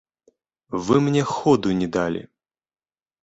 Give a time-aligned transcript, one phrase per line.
[0.85, 2.21] Вы мне ходу не далі.